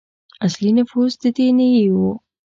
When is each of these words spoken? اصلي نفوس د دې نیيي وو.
اصلي 0.45 0.69
نفوس 0.79 1.13
د 1.21 1.23
دې 1.37 1.47
نیيي 1.57 1.87
وو. 1.93 2.09